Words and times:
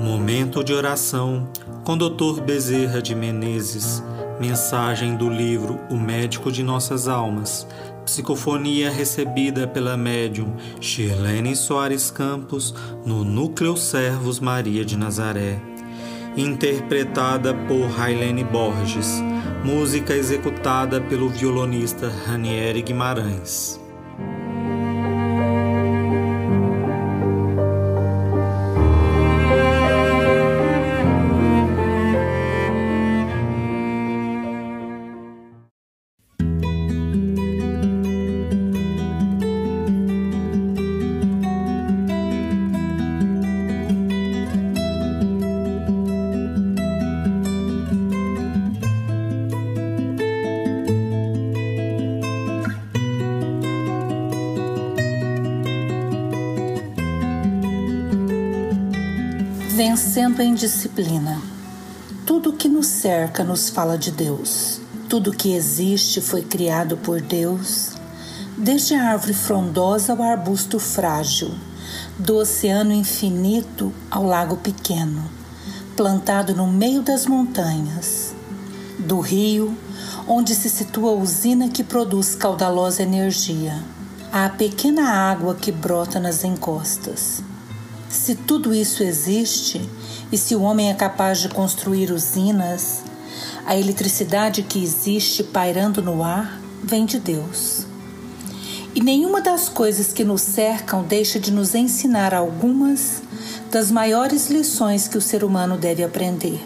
Momento 0.00 0.62
de 0.62 0.72
oração 0.72 1.48
com 1.84 1.98
Dr. 1.98 2.40
Bezerra 2.40 3.02
de 3.02 3.14
Menezes. 3.14 4.02
Mensagem 4.40 5.16
do 5.16 5.28
livro 5.28 5.80
O 5.90 5.96
Médico 5.96 6.52
de 6.52 6.62
Nossas 6.62 7.08
Almas. 7.08 7.66
Psicofonia 8.04 8.90
recebida 8.90 9.66
pela 9.66 9.96
médium 9.96 10.54
Shirlene 10.80 11.56
Soares 11.56 12.10
Campos 12.10 12.74
no 13.04 13.24
Núcleo 13.24 13.76
Servos 13.76 14.38
Maria 14.38 14.84
de 14.84 14.96
Nazaré. 14.96 15.60
Interpretada 16.36 17.52
por 17.52 17.90
Railene 17.90 18.44
Borges. 18.44 19.20
Música 19.64 20.14
executada 20.14 21.00
pelo 21.00 21.28
violonista 21.28 22.08
Ranieri 22.26 22.82
Guimarães. 22.82 23.87
Vencendo 59.78 60.42
a 60.42 60.44
indisciplina. 60.44 61.40
Tudo 62.26 62.52
que 62.52 62.68
nos 62.68 62.88
cerca 62.88 63.44
nos 63.44 63.68
fala 63.68 63.96
de 63.96 64.10
Deus. 64.10 64.80
Tudo 65.08 65.30
que 65.30 65.54
existe 65.54 66.20
foi 66.20 66.42
criado 66.42 66.96
por 66.96 67.20
Deus, 67.20 67.90
desde 68.56 68.94
a 68.94 69.12
árvore 69.12 69.34
frondosa 69.34 70.14
ao 70.14 70.20
arbusto 70.20 70.80
frágil, 70.80 71.54
do 72.18 72.38
oceano 72.38 72.92
infinito 72.92 73.92
ao 74.10 74.24
lago 74.24 74.56
pequeno, 74.56 75.22
plantado 75.96 76.56
no 76.56 76.66
meio 76.66 77.00
das 77.00 77.24
montanhas, 77.24 78.34
do 78.98 79.20
rio, 79.20 79.78
onde 80.26 80.56
se 80.56 80.68
situa 80.68 81.12
a 81.12 81.14
usina 81.14 81.68
que 81.68 81.84
produz 81.84 82.34
caudalosa 82.34 83.04
energia, 83.04 83.80
à 84.32 84.48
pequena 84.48 85.08
água 85.08 85.54
que 85.54 85.70
brota 85.70 86.18
nas 86.18 86.42
encostas 86.42 87.44
se 88.08 88.34
tudo 88.34 88.74
isso 88.74 89.02
existe 89.02 89.88
e 90.32 90.38
se 90.38 90.54
o 90.54 90.62
homem 90.62 90.90
é 90.90 90.94
capaz 90.94 91.40
de 91.40 91.48
construir 91.48 92.10
usinas, 92.10 93.02
a 93.66 93.76
eletricidade 93.76 94.62
que 94.62 94.82
existe 94.82 95.42
pairando 95.42 96.00
no 96.02 96.22
ar 96.22 96.58
vem 96.82 97.04
de 97.04 97.18
Deus. 97.18 97.86
E 98.94 99.00
nenhuma 99.00 99.40
das 99.40 99.68
coisas 99.68 100.12
que 100.12 100.24
nos 100.24 100.40
cercam 100.40 101.02
deixa 101.02 101.38
de 101.38 101.52
nos 101.52 101.74
ensinar 101.74 102.34
algumas 102.34 103.22
das 103.70 103.90
maiores 103.90 104.48
lições 104.48 105.06
que 105.06 105.18
o 105.18 105.20
ser 105.20 105.44
humano 105.44 105.76
deve 105.76 106.02
aprender: 106.02 106.60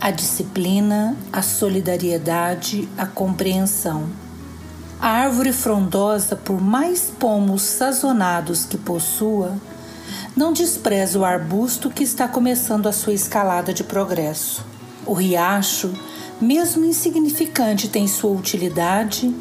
a 0.00 0.10
disciplina, 0.10 1.16
a 1.32 1.42
solidariedade, 1.42 2.88
a 2.96 3.04
compreensão. 3.04 4.08
A 5.00 5.08
árvore 5.08 5.52
frondosa, 5.52 6.36
por 6.36 6.60
mais 6.60 7.12
pomos 7.18 7.62
sazonados 7.62 8.64
que 8.64 8.78
possua, 8.78 9.58
não 10.36 10.52
despreza 10.52 11.18
o 11.18 11.24
arbusto 11.24 11.90
que 11.90 12.02
está 12.02 12.26
começando 12.26 12.88
a 12.88 12.92
sua 12.92 13.12
escalada 13.12 13.72
de 13.72 13.84
progresso. 13.84 14.64
O 15.06 15.12
riacho, 15.12 15.92
mesmo 16.40 16.84
insignificante, 16.84 17.88
tem 17.88 18.08
sua 18.08 18.30
utilidade 18.30 19.34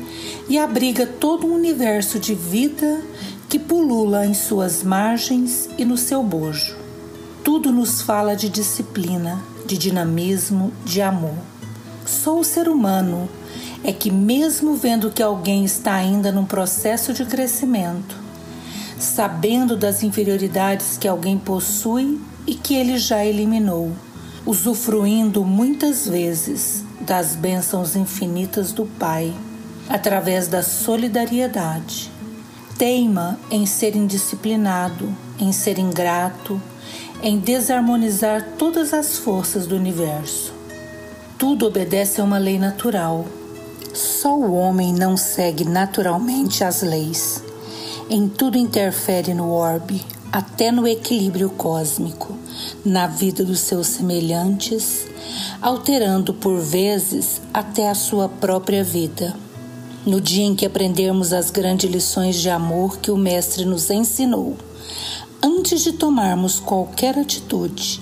e 0.48 0.58
abriga 0.58 1.06
todo 1.06 1.48
um 1.48 1.54
universo 1.54 2.20
de 2.20 2.36
vida 2.36 3.02
que 3.50 3.60
pulula 3.60 4.26
em 4.26 4.34
suas 4.34 4.84
margens 4.84 5.70
e 5.78 5.86
no 5.86 5.98
seu 5.98 6.24
bojo. 6.24 6.76
Tudo 7.44 7.72
nos 7.72 8.02
fala 8.02 8.36
de 8.36 8.50
disciplina, 8.50 9.44
de 9.66 9.78
dinamismo, 9.78 10.72
de 10.86 11.02
amor. 11.02 11.38
Só 12.06 12.40
o 12.40 12.44
ser 12.44 12.68
humano 12.68 13.30
é 13.84 13.92
que, 13.92 14.10
mesmo 14.10 14.76
vendo 14.76 15.12
que 15.12 15.22
alguém 15.22 15.66
está 15.66 15.94
ainda 15.94 16.32
num 16.32 16.46
processo 16.46 17.14
de 17.14 17.26
crescimento, 17.26 18.23
sabendo 19.00 19.76
das 19.76 20.04
inferioridades 20.04 20.98
que 20.98 21.08
alguém 21.08 21.38
possui 21.38 22.20
e 22.46 22.56
que 22.56 22.76
ele 22.76 22.98
já 22.98 23.26
eliminou, 23.26 23.92
usufruindo 24.46 25.44
muitas 25.44 26.08
vezes 26.08 26.84
das 27.02 27.36
bênçãos 27.36 27.96
infinitas 27.96 28.72
do 28.72 28.86
Pai, 28.86 29.34
através 29.90 30.48
da 30.48 30.64
solidariedade. 30.64 32.12
Teima 32.78 33.40
em 33.52 33.66
ser 33.66 33.96
indisciplinado, 33.96 35.14
em 35.40 35.52
ser 35.52 35.78
ingrato, 35.78 36.62
em 37.22 37.38
desarmonizar 37.40 38.54
todas 38.58 38.94
as 38.94 39.18
forças 39.18 39.68
do 39.68 39.76
universo. 39.76 40.54
Tudo 41.38 41.68
obedece 41.68 42.20
a 42.20 42.24
uma 42.24 42.38
lei 42.38 42.58
natural. 42.58 43.26
Só 43.94 44.36
o 44.36 44.54
homem 44.54 44.94
não 44.94 45.16
segue 45.16 45.66
naturalmente 45.66 46.64
as 46.64 46.82
leis 46.82 47.44
em 48.10 48.28
tudo 48.28 48.58
interfere 48.58 49.34
no 49.34 49.50
orbe, 49.50 50.02
até 50.32 50.72
no 50.72 50.88
equilíbrio 50.88 51.50
cósmico, 51.50 52.38
na 52.84 53.08
vida 53.08 53.46
dos 53.46 53.60
seus 53.60 53.88
semelhantes, 53.88 55.06
alterando 55.62 56.34
por 56.34 56.60
vezes 56.60 57.42
até 57.54 57.90
a 57.90 57.96
sua 57.96 58.28
própria 58.28 58.84
vida. 58.84 59.36
No 60.06 60.20
dia 60.20 60.44
em 60.44 60.56
que 60.56 60.66
aprendermos 60.66 61.32
as 61.32 61.50
grandes 61.50 61.90
lições 61.90 62.36
de 62.36 62.50
amor 62.50 62.98
que 62.98 63.10
o 63.10 63.18
Mestre 63.18 63.64
nos 63.64 63.90
ensinou, 63.90 64.58
antes 65.42 65.82
de 65.82 65.94
tomarmos 65.94 66.60
qualquer 66.60 67.18
atitude, 67.18 68.02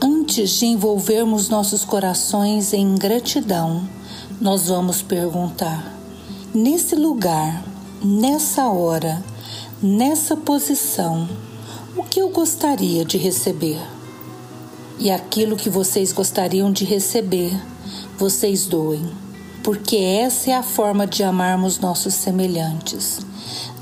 antes 0.00 0.50
de 0.50 0.66
envolvermos 0.66 1.48
nossos 1.48 1.84
corações 1.84 2.72
em 2.72 2.94
gratidão, 2.94 3.88
nós 4.40 4.68
vamos 4.68 5.02
perguntar: 5.02 5.98
nesse 6.54 6.94
lugar, 6.94 7.64
nessa 8.06 8.68
hora, 8.68 9.22
nessa 9.82 10.36
posição, 10.36 11.28
o 11.96 12.04
que 12.04 12.20
eu 12.20 12.28
gostaria 12.28 13.04
de 13.04 13.18
receber? 13.18 13.80
E 14.98 15.10
aquilo 15.10 15.56
que 15.56 15.68
vocês 15.68 16.12
gostariam 16.12 16.72
de 16.72 16.84
receber, 16.84 17.52
vocês 18.16 18.66
doem, 18.66 19.04
porque 19.62 19.96
essa 19.96 20.52
é 20.52 20.54
a 20.54 20.62
forma 20.62 21.04
de 21.04 21.24
amarmos 21.24 21.80
nossos 21.80 22.14
semelhantes, 22.14 23.18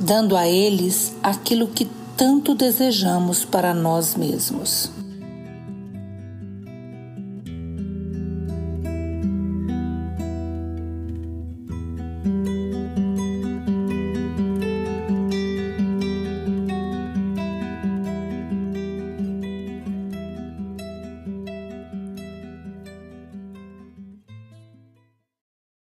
dando 0.01 0.37
a 0.37 0.49
eles 0.49 1.13
aquilo 1.23 1.69
que 1.69 1.87
tanto 2.17 2.55
desejamos 2.55 3.45
para 3.45 3.75
nós 3.75 4.17
mesmos. 4.17 4.91